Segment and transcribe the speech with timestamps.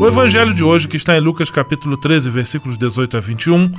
[0.00, 3.70] O Evangelho de hoje, que está em Lucas capítulo 13, versículos 18 a 21,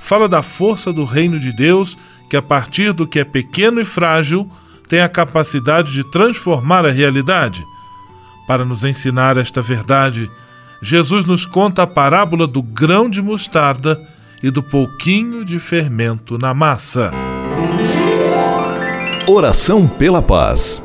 [0.00, 1.98] fala da força do reino de Deus
[2.30, 4.48] que, a partir do que é pequeno e frágil,
[4.88, 7.64] tem a capacidade de transformar a realidade.
[8.46, 10.30] Para nos ensinar esta verdade,
[10.80, 14.00] Jesus nos conta a parábola do grão de mostarda
[14.44, 17.10] e do pouquinho de fermento na massa.
[19.26, 20.84] Oração pela paz.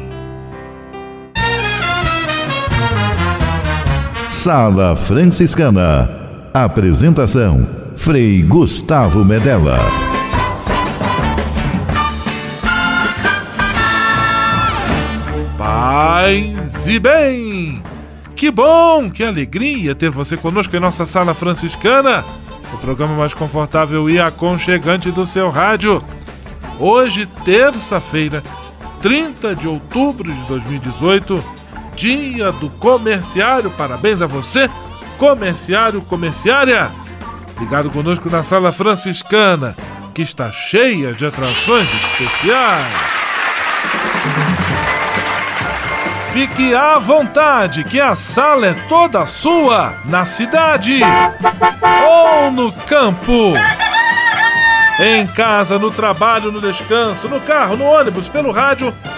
[4.43, 6.09] Sala Franciscana.
[6.51, 7.63] Apresentação:
[7.95, 9.77] Frei Gustavo Medella.
[15.55, 17.83] Paz e bem!
[18.35, 22.25] Que bom, que alegria ter você conosco em nossa Sala Franciscana,
[22.73, 26.03] o programa mais confortável e aconchegante do seu rádio.
[26.79, 28.41] Hoje, terça-feira,
[29.03, 31.60] 30 de outubro de 2018
[31.95, 33.69] Dia do Comerciário.
[33.71, 34.69] Parabéns a você,
[35.17, 36.89] comerciário, comerciária.
[37.59, 39.75] Ligado conosco na Sala Franciscana,
[40.13, 43.11] que está cheia de atrações especiais.
[46.31, 51.01] Fique à vontade, que a sala é toda sua, na cidade
[52.07, 53.53] ou no campo.
[54.97, 58.93] Em casa, no trabalho, no descanso, no carro, no ônibus, pelo rádio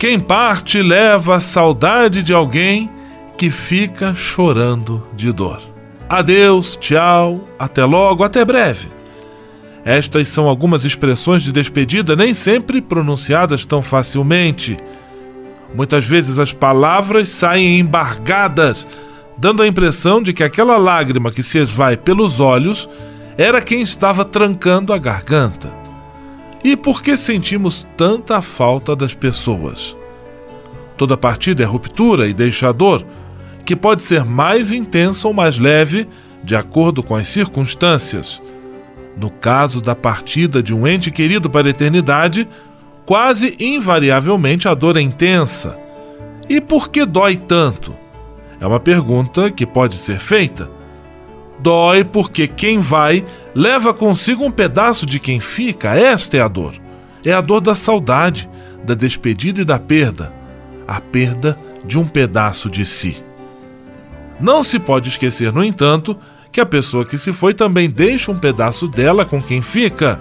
[0.00, 2.90] Quem parte leva a saudade de alguém
[3.36, 5.60] que fica chorando de dor.
[6.08, 8.88] Adeus, tchau, até logo, até breve.
[9.84, 14.78] Estas são algumas expressões de despedida nem sempre pronunciadas tão facilmente.
[15.74, 18.88] Muitas vezes as palavras saem embargadas,
[19.36, 22.88] dando a impressão de que aquela lágrima que se esvai pelos olhos
[23.36, 25.79] era quem estava trancando a garganta.
[26.62, 29.96] E por que sentimos tanta falta das pessoas?
[30.96, 33.04] Toda partida é ruptura e deixa dor,
[33.64, 36.06] que pode ser mais intensa ou mais leve,
[36.44, 38.42] de acordo com as circunstâncias.
[39.16, 42.46] No caso da partida de um ente querido para a eternidade,
[43.06, 45.78] quase invariavelmente a dor é intensa.
[46.48, 47.94] E por que dói tanto?
[48.60, 50.68] É uma pergunta que pode ser feita.
[51.62, 53.24] Dói porque quem vai
[53.54, 56.74] leva consigo um pedaço de quem fica, esta é a dor.
[57.24, 58.48] É a dor da saudade,
[58.84, 60.32] da despedida e da perda.
[60.88, 63.22] A perda de um pedaço de si.
[64.40, 66.16] Não se pode esquecer, no entanto,
[66.50, 70.18] que a pessoa que se foi também deixa um pedaço dela com quem fica.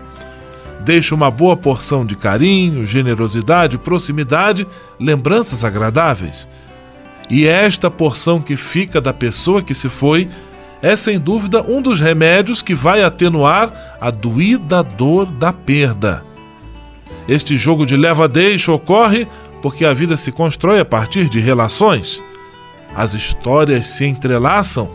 [0.81, 4.67] Deixa uma boa porção de carinho, generosidade, proximidade,
[4.99, 6.47] lembranças agradáveis.
[7.29, 10.27] E esta porção que fica da pessoa que se foi
[10.81, 16.23] é sem dúvida um dos remédios que vai atenuar a doída dor da perda.
[17.27, 19.27] Este jogo de leva-deixa ocorre
[19.61, 22.21] porque a vida se constrói a partir de relações.
[22.95, 24.89] As histórias se entrelaçam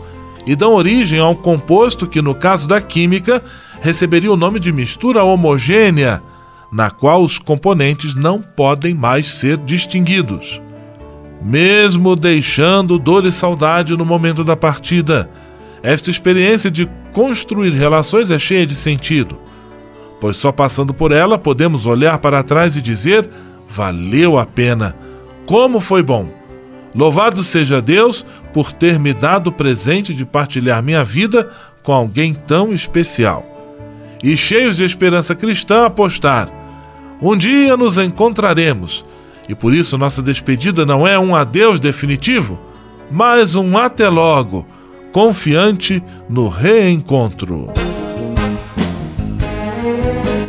[0.45, 3.43] e dão origem a um composto que, no caso da química,
[3.79, 6.21] receberia o nome de mistura homogênea,
[6.71, 10.61] na qual os componentes não podem mais ser distinguidos.
[11.41, 15.29] Mesmo deixando dor e saudade no momento da partida,
[15.85, 19.37] esta experiência de construir relações é cheia de sentido,
[20.19, 23.29] pois só passando por ela podemos olhar para trás e dizer:
[23.69, 24.95] valeu a pena,
[25.45, 26.27] como foi bom.
[26.95, 31.51] Louvado seja Deus por ter me dado o presente de partilhar minha vida
[31.83, 33.45] com alguém tão especial.
[34.23, 36.49] E cheios de esperança cristã, apostar:
[37.21, 39.05] um dia nos encontraremos,
[39.47, 42.59] e por isso nossa despedida não é um adeus definitivo,
[43.11, 44.65] mas um até logo
[45.15, 47.69] confiante no reencontro.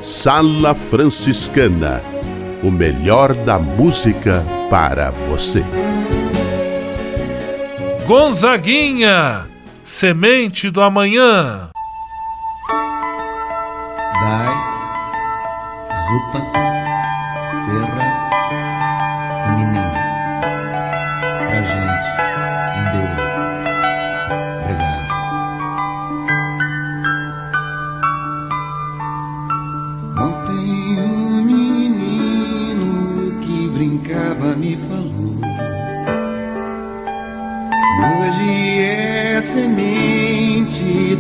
[0.03, 2.03] Sala Franciscana
[2.65, 5.63] o melhor da música para você.
[8.09, 9.47] Gonzaguinha,
[9.85, 11.71] semente do amanhã.
[14.21, 14.55] Dai,
[16.09, 16.76] zupa,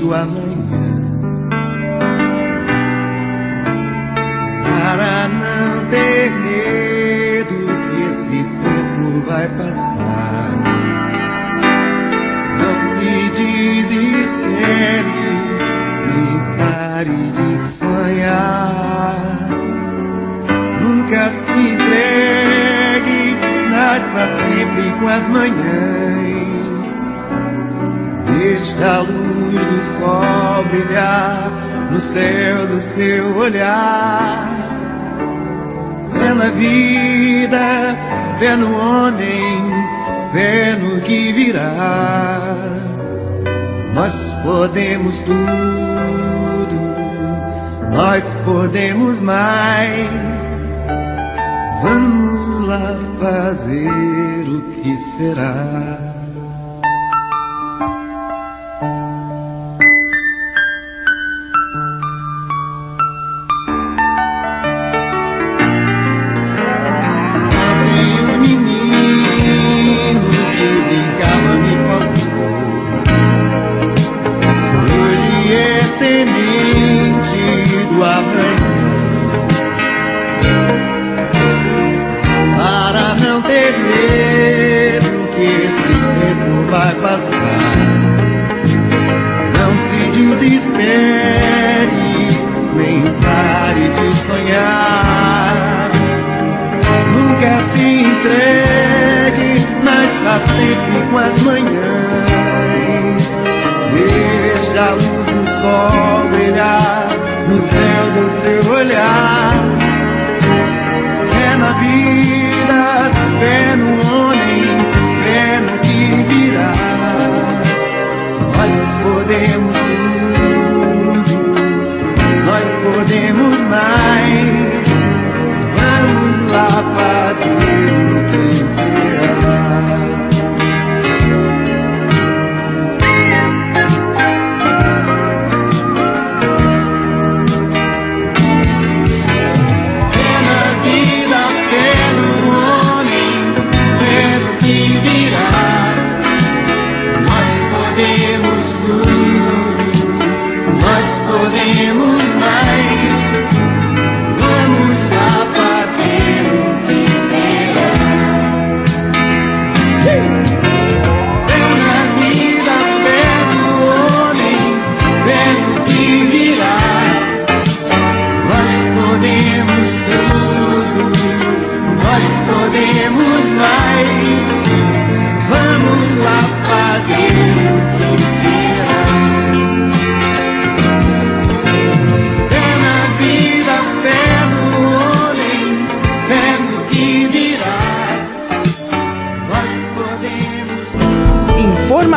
[0.06, 0.86] do amanhã.
[4.62, 10.50] Para não ter medo que esse tempo vai passar.
[12.60, 15.22] Não se desespere,
[16.08, 19.16] nem pare de sonhar.
[20.80, 23.20] Nunca se entregue,
[23.70, 26.26] nasça sempre com as manhãs.
[28.25, 29.25] Deixe a luz
[29.58, 31.50] do sol brilhar
[31.90, 34.48] no céu do seu olhar.
[36.12, 37.96] Fé na vida,
[38.38, 39.70] fé no homem,
[40.32, 42.54] fé no que virá.
[43.94, 45.36] Nós podemos tudo,
[47.92, 50.46] nós podemos mais.
[51.82, 56.05] Vamos lá fazer o que será.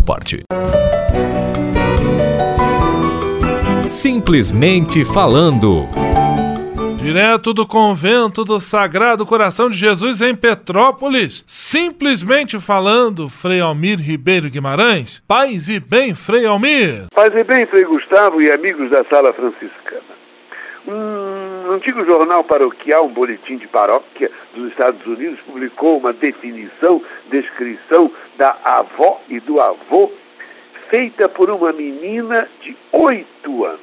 [0.00, 0.42] sua parte.
[3.88, 5.86] Simplesmente falando.
[6.96, 14.50] Direto do convento do Sagrado Coração de Jesus em Petrópolis, simplesmente falando, Frei Almir Ribeiro
[14.50, 15.22] Guimarães.
[15.26, 17.06] Paz e bem, Frei Almir.
[17.14, 20.10] Paz e bem, Frei Gustavo e amigos da Sala Franciscana.
[21.70, 27.00] Um antigo jornal paroquial, um boletim de paróquia dos Estados Unidos, publicou uma definição,
[27.30, 30.10] descrição da avó e do avô,
[30.88, 33.78] feita por uma menina de oito anos.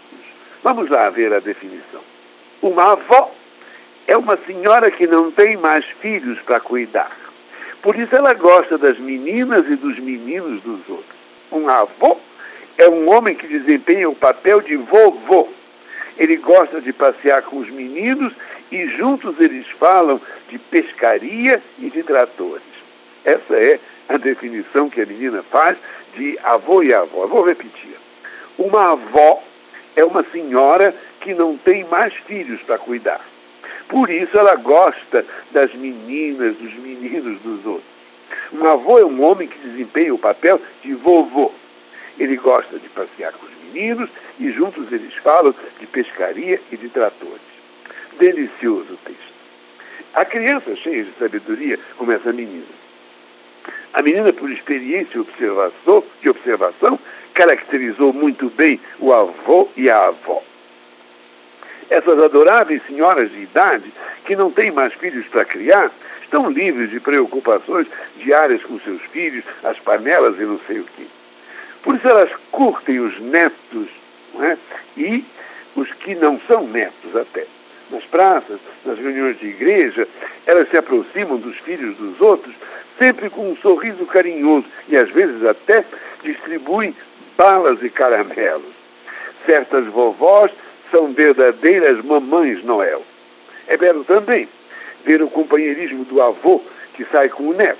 [0.62, 2.02] Vamos lá ver a definição.
[2.62, 3.32] Uma avó
[4.06, 7.16] é uma senhora que não tem mais filhos para cuidar.
[7.82, 11.18] Por isso ela gosta das meninas e dos meninos dos outros.
[11.50, 12.18] Um avô
[12.78, 15.48] é um homem que desempenha o papel de vovô.
[16.18, 18.34] Ele gosta de passear com os meninos
[18.72, 20.20] e juntos eles falam
[20.50, 22.64] de pescaria e de tratores.
[23.24, 25.78] Essa é a definição que a menina faz
[26.16, 27.28] de avô e avó.
[27.28, 27.96] Vou repetir.
[28.58, 29.44] Uma avó
[29.96, 33.22] é uma senhora que não tem mais filhos para cuidar.
[33.88, 37.98] Por isso ela gosta das meninas, dos meninos dos outros.
[38.52, 41.52] Um avô é um homem que desempenha o papel de vovô.
[42.20, 46.90] Ele gosta de passear com os meninos e juntos eles falam de pescaria e de
[46.90, 47.42] tratores.
[48.20, 49.38] Delicioso o texto.
[50.14, 52.78] A criança cheia de sabedoria como essa menina
[53.98, 57.00] a menina, por experiência e observação, de observação,
[57.34, 60.44] caracterizou muito bem o avô e a avó.
[61.90, 63.92] Essas adoráveis senhoras de idade,
[64.26, 65.92] que não têm mais filhos para criar,
[66.22, 71.08] estão livres de preocupações diárias com seus filhos, as panelas e não sei o quê.
[71.82, 73.88] Por isso elas curtem os netos
[74.44, 74.58] é?
[74.96, 75.24] e
[75.76, 77.46] os que não são netos até.
[77.90, 80.08] nas praças, nas reuniões de igreja,
[80.46, 82.54] elas se aproximam dos filhos dos outros,
[82.98, 85.86] sempre com um sorriso carinhoso e às vezes até
[86.24, 86.96] distribuem
[87.38, 88.74] balas e caramelos.
[89.46, 90.52] Certas vovós
[90.92, 93.04] são verdadeiras mamães Noel.
[93.68, 94.48] É belo também
[95.06, 96.62] ver o companheirismo do avô
[96.94, 97.78] que sai com o neto,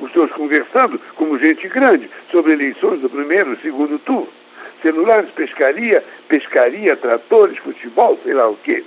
[0.00, 4.28] os dois conversando como gente grande sobre eleições do primeiro e segundo turno,
[4.84, 8.84] celulares, pescaria, pescaria, tratores, futebol, sei lá o quê.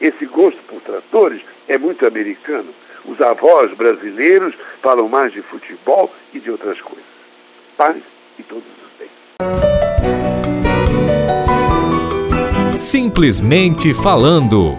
[0.00, 2.70] Esse gosto por tratores é muito americano.
[3.04, 7.04] Os avós brasileiros falam mais de futebol e de outras coisas.
[7.76, 8.02] Paz
[8.38, 9.10] e todos os bens.
[12.80, 14.78] Simplesmente falando.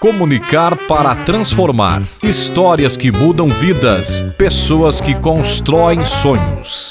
[0.00, 2.02] Comunicar para transformar.
[2.22, 4.22] Histórias que mudam vidas.
[4.38, 6.88] Pessoas que constroem sonhos.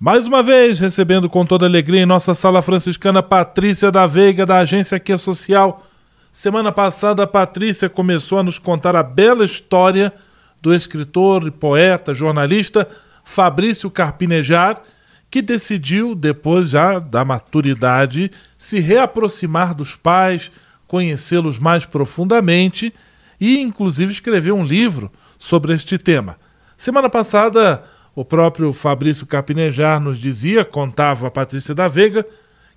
[0.00, 4.56] Mais uma vez, recebendo com toda alegria em nossa sala franciscana Patrícia da Veiga, da
[4.56, 5.86] agência Aqui Social.
[6.32, 10.10] Semana passada, a Patrícia começou a nos contar a bela história
[10.62, 12.88] do escritor, poeta, jornalista
[13.22, 14.80] Fabrício Carpinejar
[15.30, 20.50] que decidiu, depois já da maturidade, se reaproximar dos pais,
[20.88, 22.92] conhecê-los mais profundamente
[23.40, 26.36] e, inclusive, escrever um livro sobre este tema.
[26.76, 27.84] Semana passada,
[28.14, 32.26] o próprio Fabrício Capinejar nos dizia, contava a Patrícia da Veiga,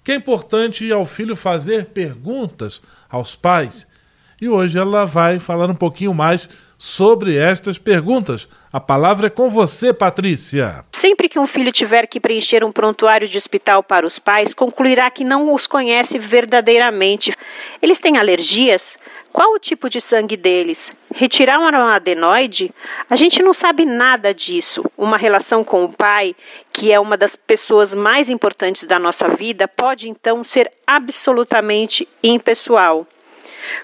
[0.04, 3.88] que é importante ao filho fazer perguntas aos pais.
[4.40, 6.50] E hoje ela vai falar um pouquinho mais
[6.84, 8.50] sobre estas perguntas.
[8.70, 10.84] A palavra é com você, Patrícia.
[10.92, 15.10] Sempre que um filho tiver que preencher um prontuário de hospital para os pais, concluirá
[15.10, 17.34] que não os conhece verdadeiramente.
[17.82, 18.98] Eles têm alergias?
[19.32, 20.92] Qual o tipo de sangue deles?
[21.16, 22.70] Retiraram um adenoide?
[23.10, 24.84] A gente não sabe nada disso.
[24.98, 26.36] Uma relação com o pai,
[26.74, 33.08] que é uma das pessoas mais importantes da nossa vida, pode então ser absolutamente impessoal.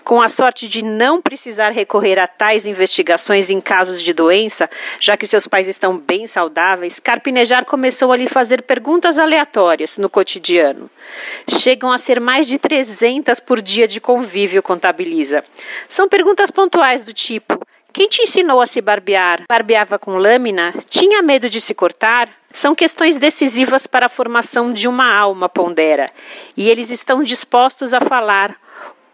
[0.03, 5.15] Com a sorte de não precisar recorrer a tais investigações em casos de doença, já
[5.15, 10.89] que seus pais estão bem saudáveis, Carpinejar começou a lhe fazer perguntas aleatórias no cotidiano.
[11.47, 15.43] Chegam a ser mais de 300 por dia de convívio, contabiliza.
[15.87, 17.59] São perguntas pontuais do tipo:
[17.91, 19.43] quem te ensinou a se barbear?
[19.49, 20.73] Barbeava com lâmina?
[20.89, 22.29] Tinha medo de se cortar?
[22.53, 26.07] São questões decisivas para a formação de uma alma, pondera,
[26.57, 28.55] e eles estão dispostos a falar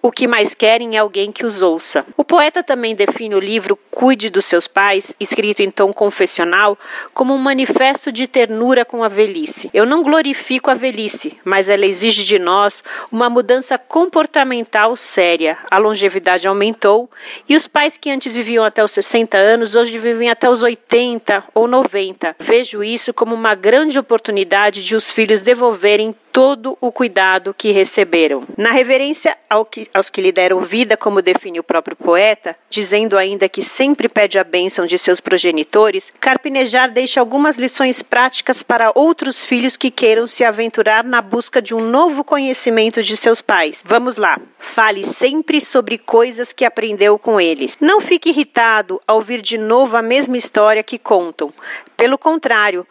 [0.06, 2.06] o que mais querem é alguém que os ouça.
[2.16, 6.78] O poeta também define o livro Cuide dos Seus Pais, escrito em tom confessional,
[7.12, 9.68] como um manifesto de ternura com a velhice.
[9.74, 15.58] Eu não glorifico a velhice, mas ela exige de nós uma mudança comportamental séria.
[15.72, 17.10] A longevidade aumentou
[17.50, 21.46] e os pais que antes viviam até os 60 anos hoje vivem até os 80
[21.52, 22.36] ou 90.
[22.38, 28.44] Vejo isso como uma grande oportunidade de os filhos devolverem todo o cuidado que receberam.
[28.58, 33.18] Na reverência ao que, aos que lhe deram vida, como define o próprio poeta, dizendo
[33.18, 38.92] ainda que sempre pede a bênção de seus progenitores, Carpinejar deixa algumas lições práticas para
[38.94, 43.82] outros filhos que queiram se aventurar na busca de um novo conhecimento de seus pais.
[43.86, 44.38] Vamos lá.
[44.60, 47.78] Fale sempre sobre coisas que aprendeu com eles.
[47.80, 51.54] Não fique irritado ao ouvir de novo a mesma história que contam.
[51.96, 52.86] Pelo contrário,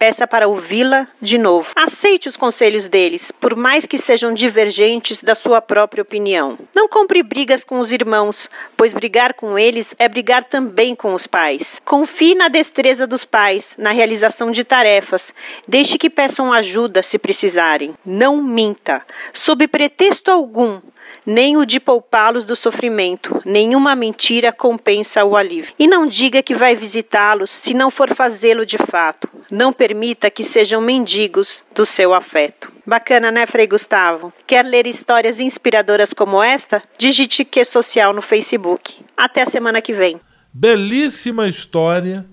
[0.00, 1.68] peça para ouvi-la de novo.
[1.76, 6.58] Aceite os conselhos deles, por mais que sejam divergentes da sua própria opinião.
[6.74, 11.26] Não compre brigas com os irmãos, pois brigar com eles é brigar também com os
[11.26, 11.82] pais.
[11.84, 15.34] Confie na destreza dos pais, na realização de tarefas.
[15.68, 17.92] Deixe que peçam ajuda se precisarem.
[18.02, 19.02] Não minta.
[19.34, 20.80] Sob pretexto algum,
[21.26, 23.42] nem o de poupá-los do sofrimento.
[23.44, 25.74] Nenhuma mentira compensa o alívio.
[25.78, 29.28] E não diga que vai visitá-los se não for fazê-lo de fato.
[29.50, 29.89] Não permita
[30.30, 32.70] que sejam mendigos do seu afeto.
[32.86, 34.32] Bacana, né, Frei Gustavo?
[34.46, 36.82] Quer ler histórias inspiradoras como esta?
[36.98, 39.04] Digite que social no Facebook.
[39.16, 40.20] Até a semana que vem.
[40.52, 42.26] Belíssima história.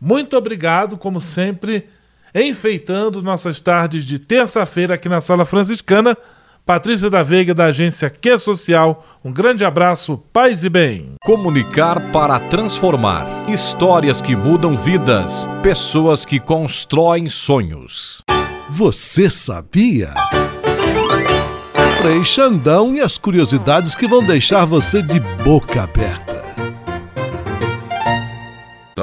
[0.00, 1.88] Muito obrigado, como sempre,
[2.34, 6.16] enfeitando nossas tardes de terça-feira aqui na Sala Franciscana
[6.64, 9.04] Patrícia da Veiga, da agência Que Social.
[9.24, 11.14] Um grande abraço, paz e bem.
[11.24, 13.26] Comunicar para transformar.
[13.48, 15.48] Histórias que mudam vidas.
[15.62, 18.22] Pessoas que constroem sonhos.
[18.70, 20.14] Você sabia?
[22.00, 26.41] Frei Xandão e as curiosidades que vão deixar você de boca aberta.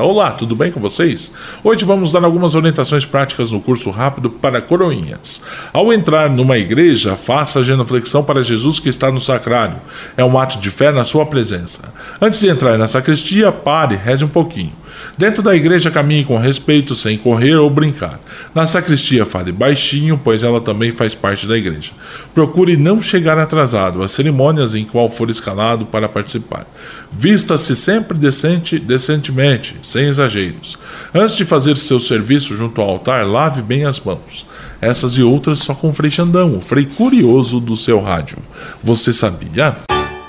[0.02, 1.32] Olá, tudo bem com vocês?
[1.64, 5.42] Hoje vamos dar algumas orientações práticas no curso rápido para coroinhas.
[5.74, 9.76] Ao entrar numa igreja, faça a genuflexão para Jesus que está no sacrário.
[10.16, 11.94] É um ato de fé na sua presença.
[12.22, 14.74] Antes de entrar na sacristia, pare, reze um pouquinho.
[15.18, 18.20] Dentro da igreja caminhe com respeito, sem correr ou brincar.
[18.56, 21.92] Na sacristia fale baixinho, pois ela também faz parte da igreja.
[22.34, 26.66] Procure não chegar atrasado às cerimônias em qual for escalado para participar.
[27.12, 30.78] Vista-se sempre decente, decentemente, sem exageros.
[31.14, 34.46] Antes de fazer seu serviço junto ao altar, lave bem as mãos.
[34.82, 38.38] Essas e outras só com Frei Xandão, o Frei curioso do seu rádio.
[38.82, 39.76] Você sabia?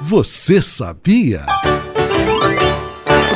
[0.03, 1.45] Você sabia?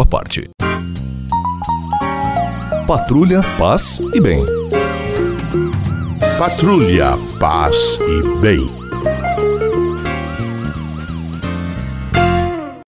[0.00, 0.48] sua parte.
[2.86, 4.42] Patrulha, paz e bem.
[6.38, 8.66] Patrulha, paz e bem.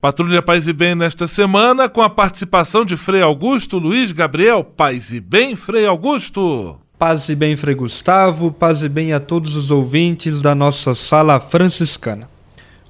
[0.00, 4.64] Patrulha Paz e Bem nesta semana com a participação de Frei Augusto Luiz Gabriel.
[4.64, 6.80] Paz e Bem, Frei Augusto.
[6.98, 11.38] Paz e bem, Frei Gustavo, paz e bem a todos os ouvintes da nossa sala
[11.40, 12.32] franciscana.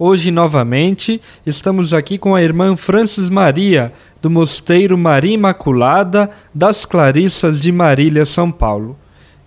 [0.05, 7.61] Hoje, novamente, estamos aqui com a irmã Francis Maria, do Mosteiro Maria Imaculada das Clarissas
[7.61, 8.97] de Marília, São Paulo.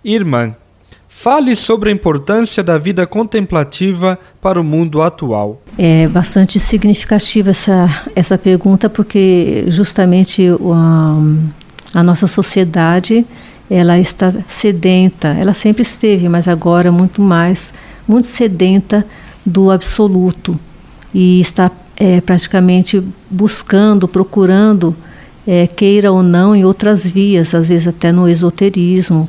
[0.04, 0.54] Irmã,
[1.08, 5.62] fale sobre a importância da vida contemplativa para o mundo atual.
[5.78, 13.26] É bastante significativa essa, essa pergunta, porque justamente a, a nossa sociedade
[13.70, 17.72] ela está sedenta, ela sempre esteve, mas agora muito mais,
[18.06, 19.04] muito sedenta
[19.44, 20.58] do absoluto
[21.14, 24.94] e está é, praticamente buscando, procurando,
[25.46, 29.28] é, queira ou não, em outras vias, às vezes até no esoterismo,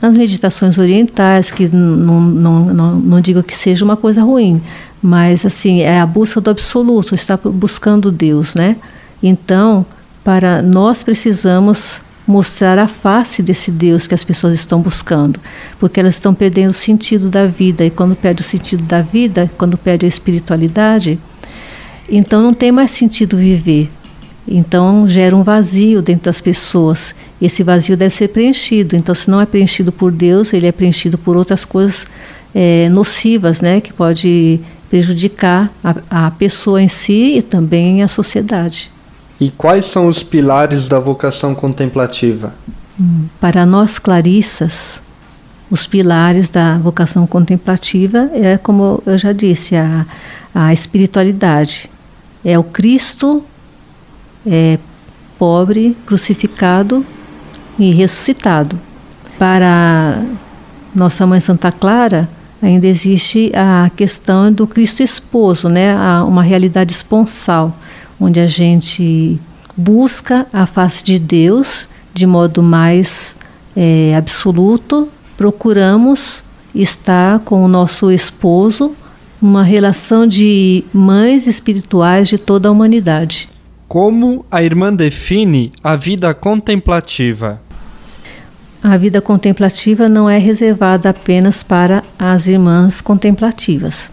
[0.00, 4.60] nas meditações orientais, que não, não, digo que seja uma coisa ruim,
[5.02, 8.76] mas assim, é a busca do absoluto, está buscando Deus, né?
[9.22, 9.86] Então,
[10.22, 15.40] para nós precisamos mostrar a face desse Deus que as pessoas estão buscando,
[15.78, 19.50] porque elas estão perdendo o sentido da vida e quando perde o sentido da vida,
[19.56, 21.18] quando perde a espiritualidade,
[22.08, 23.90] então não tem mais sentido viver.
[24.48, 27.14] Então gera um vazio dentro das pessoas.
[27.42, 28.94] Esse vazio deve ser preenchido.
[28.94, 32.06] Então, se não é preenchido por Deus, ele é preenchido por outras coisas
[32.54, 38.90] é, nocivas, né, que pode prejudicar a, a pessoa em si e também a sociedade.
[39.38, 42.54] E quais são os pilares da vocação contemplativa?
[42.98, 45.02] Hum, para nós clarissas,
[45.70, 50.06] os pilares da vocação contemplativa é, como eu já disse, a,
[50.54, 51.90] a espiritualidade,
[52.46, 53.42] é o Cristo
[54.46, 54.78] é,
[55.36, 57.04] pobre, crucificado
[57.76, 58.78] e ressuscitado.
[59.36, 60.22] Para
[60.94, 62.28] nossa mãe Santa Clara,
[62.62, 65.92] ainda existe a questão do Cristo esposo, né?
[66.22, 67.76] uma realidade esponsal,
[68.20, 69.40] onde a gente
[69.76, 73.34] busca a face de Deus de modo mais
[73.76, 78.94] é, absoluto, procuramos estar com o nosso esposo
[79.40, 83.48] uma relação de mães espirituais de toda a humanidade.
[83.88, 87.60] Como a irmã define a vida contemplativa?
[88.82, 94.10] A vida contemplativa não é reservada apenas para as irmãs contemplativas.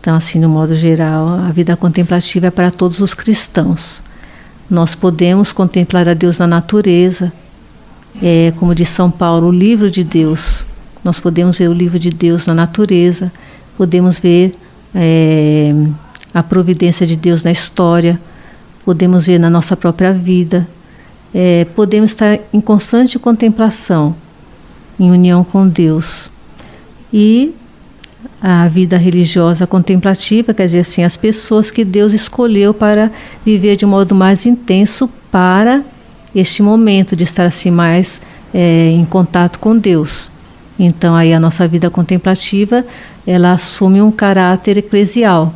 [0.00, 4.02] Então, assim, no modo geral, a vida contemplativa é para todos os cristãos.
[4.68, 7.32] Nós podemos contemplar a Deus na natureza,
[8.20, 10.66] é, como diz São Paulo, o livro de Deus.
[11.04, 13.30] Nós podemos ver o livro de Deus na natureza,
[13.76, 14.52] podemos ver
[14.94, 15.74] é,
[16.32, 18.20] a providência de Deus na história,
[18.84, 20.66] podemos ver na nossa própria vida,
[21.34, 24.14] é, podemos estar em constante contemplação,
[24.98, 26.30] em união com Deus.
[27.12, 27.54] E
[28.40, 33.10] a vida religiosa contemplativa, quer dizer assim, as pessoas que Deus escolheu para
[33.44, 35.82] viver de modo mais intenso para
[36.34, 38.20] este momento de estar assim mais
[38.52, 40.31] é, em contato com Deus.
[40.84, 42.84] Então aí a nossa vida contemplativa
[43.24, 45.54] ela assume um caráter eclesial.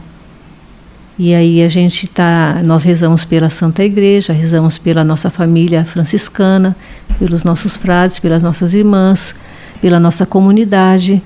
[1.18, 6.76] E aí a gente tá, nós rezamos pela Santa Igreja, rezamos pela nossa família franciscana,
[7.18, 9.34] pelos nossos frades, pelas nossas irmãs,
[9.80, 11.22] pela nossa comunidade,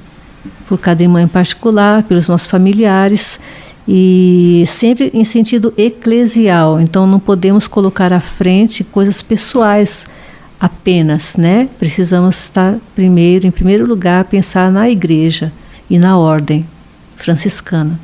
[0.69, 3.41] por cada irmã em particular, pelos nossos familiares
[3.87, 6.81] e sempre em sentido eclesial.
[6.81, 10.07] Então não podemos colocar à frente coisas pessoais
[10.61, 11.69] apenas, né?
[11.79, 15.51] Precisamos estar primeiro, em primeiro lugar, pensar na igreja
[15.89, 16.67] e na ordem.
[17.17, 18.01] franciscana.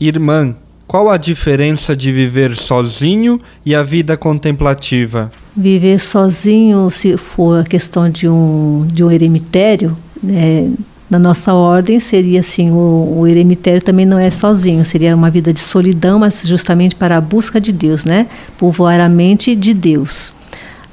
[0.00, 0.56] Irmã,
[0.86, 5.30] qual a diferença de viver sozinho e a vida contemplativa?
[5.56, 10.70] Viver sozinho, se for a questão de um, de um eremitério, né,
[11.08, 15.52] na nossa ordem seria assim: o, o eremitério também não é sozinho, seria uma vida
[15.52, 18.26] de solidão, mas justamente para a busca de Deus, né?
[18.58, 20.33] Povoar a mente de Deus.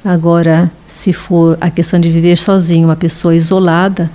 [0.04, 4.10] Agora, se for a questão de viver sozinho, uma pessoa isolada,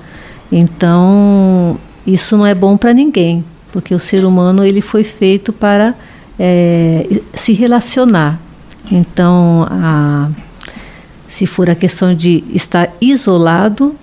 [0.52, 5.96] então isso não é bom para ninguém, porque o ser humano ele foi feito para
[6.38, 8.40] é, se relacionar.
[8.92, 10.30] Então, a,
[11.28, 13.96] se for a questão de estar isolado,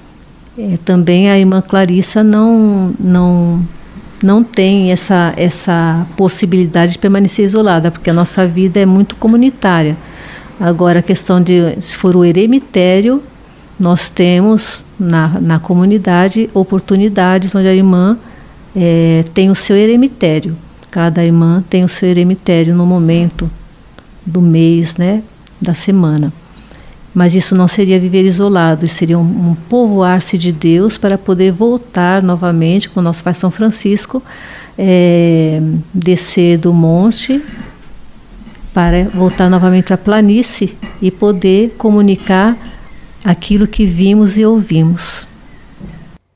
[0.59, 3.67] é, também a irmã Clarissa não, não,
[4.23, 9.97] não tem essa, essa possibilidade de permanecer isolada, porque a nossa vida é muito comunitária.
[10.59, 13.23] Agora, a questão de se for o eremitério,
[13.79, 18.17] nós temos na, na comunidade oportunidades onde a irmã
[18.75, 20.57] é, tem o seu eremitério.
[20.91, 23.51] Cada irmã tem o seu eremitério no momento
[24.25, 25.23] do mês, né,
[25.61, 26.33] da semana.
[27.13, 31.53] Mas isso não seria viver isolado, isso seria um, um povoar-se de Deus para poder
[31.53, 34.23] voltar novamente com o nosso Pai São Francisco,
[34.77, 35.61] é,
[35.93, 37.41] descer do monte
[38.75, 42.57] para voltar novamente para a planície e poder comunicar
[43.25, 45.27] aquilo que vimos e ouvimos.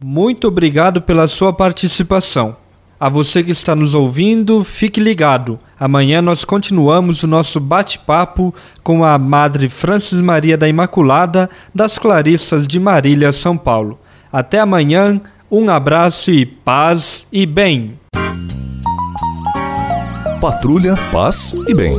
[0.03, 2.57] Muito obrigado pela sua participação.
[3.01, 5.59] A você que está nos ouvindo, fique ligado.
[5.79, 12.67] Amanhã nós continuamos o nosso bate-papo com a Madre Francis Maria da Imaculada das Clarissas
[12.67, 13.99] de Marília, São Paulo.
[14.33, 15.21] Até amanhã,
[15.51, 17.99] um abraço e paz e bem.
[20.41, 21.99] Patrulha, paz e bem.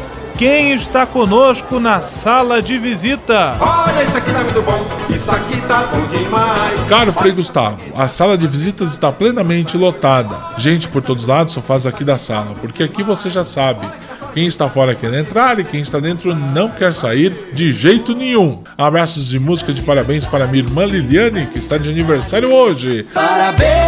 [0.37, 3.55] quem está conosco na sala de visita?
[3.59, 6.81] Olha, isso aqui tá muito bom, isso aqui tá bom demais.
[6.87, 10.35] Caro Frei Gustavo, a sala de visitas está plenamente lotada.
[10.57, 13.87] Gente por todos lados só faz aqui da sala, porque aqui você já sabe.
[14.33, 18.63] Quem está fora quer entrar e quem está dentro não quer sair de jeito nenhum.
[18.77, 23.05] Abraços e música de parabéns para minha irmã Liliane, que está de aniversário hoje.
[23.13, 23.80] Parabéns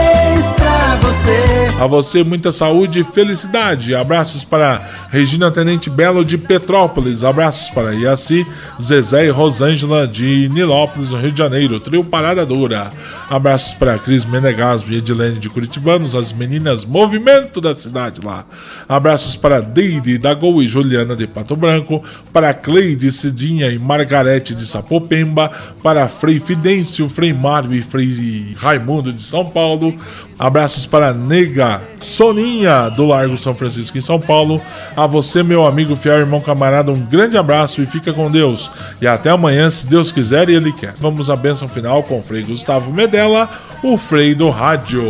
[1.04, 1.54] você.
[1.80, 3.94] A você muita saúde e felicidade.
[3.94, 7.24] Abraços para Regina Tenente Belo de Petrópolis.
[7.24, 8.46] Abraços para Iaci,
[8.82, 11.80] Zezé e Rosângela de Nilópolis, no Rio de Janeiro.
[11.80, 12.92] Trio Parada Dura.
[13.30, 18.46] Abraços para Cris Menegasmo e Edilene de Curitibanos, as meninas Movimento da cidade lá.
[18.88, 24.56] Abraços para Deide da Gol e Juliana de Pato Branco, para Cleide Cidinha e Margarete
[24.56, 29.94] de Sapopemba, para Frei Fidêncio, Frei Mário e Frei Raimundo de São Paulo.
[30.38, 34.62] Abraços para Nega Soninha do Largo São Francisco em São Paulo.
[34.96, 38.72] A você, meu amigo fiel irmão camarada, um grande abraço e fica com Deus.
[39.02, 40.94] E até amanhã, se Deus quiser e Ele quer.
[41.00, 43.50] Vamos à bênção final com o Frei Gustavo Medella,
[43.82, 45.04] o Frei do Rádio.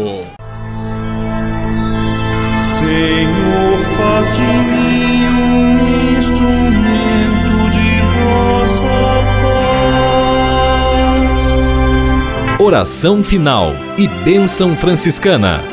[2.83, 8.93] Senhor, faz de mim um instrumento de vossa
[12.55, 12.59] paz.
[12.59, 15.72] Oração final e bênção franciscana.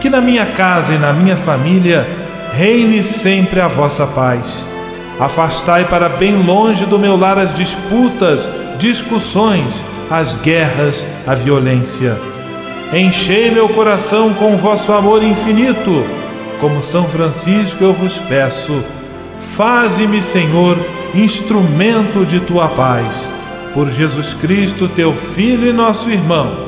[0.00, 2.06] Que na minha casa e na minha família
[2.52, 4.66] reine sempre a vossa paz.
[5.18, 12.16] Afastai para bem longe do meu lar as disputas, discussões, as guerras, a violência.
[12.92, 16.04] Enchei meu coração com vosso amor infinito.
[16.60, 18.82] Como São Francisco eu vos peço,
[19.56, 20.78] faze-me, Senhor,
[21.14, 23.28] instrumento de tua paz.
[23.74, 26.67] Por Jesus Cristo, teu Filho e nosso irmão,